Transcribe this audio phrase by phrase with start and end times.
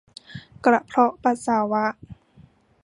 [0.65, 1.85] กระเพาะปัสสาวะ